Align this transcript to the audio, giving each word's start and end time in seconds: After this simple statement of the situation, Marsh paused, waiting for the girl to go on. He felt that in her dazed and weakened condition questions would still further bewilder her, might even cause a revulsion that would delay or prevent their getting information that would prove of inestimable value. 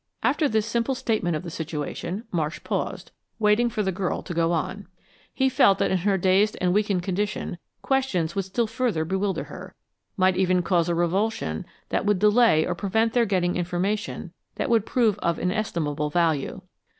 After 0.23 0.49
this 0.49 0.65
simple 0.65 0.95
statement 0.95 1.35
of 1.35 1.43
the 1.43 1.51
situation, 1.51 2.23
Marsh 2.31 2.59
paused, 2.63 3.11
waiting 3.37 3.69
for 3.69 3.83
the 3.83 3.91
girl 3.91 4.23
to 4.23 4.33
go 4.33 4.51
on. 4.51 4.87
He 5.31 5.47
felt 5.47 5.77
that 5.77 5.91
in 5.91 5.99
her 5.99 6.17
dazed 6.17 6.57
and 6.59 6.73
weakened 6.73 7.03
condition 7.03 7.59
questions 7.83 8.33
would 8.35 8.45
still 8.45 8.65
further 8.65 9.05
bewilder 9.05 9.43
her, 9.43 9.75
might 10.17 10.37
even 10.37 10.63
cause 10.63 10.89
a 10.89 10.95
revulsion 10.95 11.67
that 11.89 12.03
would 12.03 12.17
delay 12.17 12.65
or 12.65 12.73
prevent 12.73 13.13
their 13.13 13.27
getting 13.27 13.55
information 13.55 14.33
that 14.55 14.71
would 14.71 14.87
prove 14.87 15.19
of 15.19 15.37
inestimable 15.37 16.09
value. 16.09 16.61